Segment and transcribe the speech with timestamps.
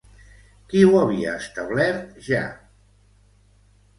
[0.71, 2.41] Qui ho havia establert ja?